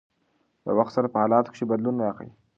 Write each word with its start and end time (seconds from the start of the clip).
د 0.65 0.67
وخت 0.77 0.91
سره 0.97 1.07
په 1.13 1.17
حالاتو 1.21 1.51
کښې 1.53 1.65
بدلون 1.71 1.95
راغی 2.03 2.29